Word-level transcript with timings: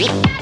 Yeah. 0.00 0.39